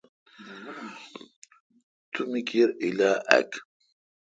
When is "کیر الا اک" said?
2.47-3.51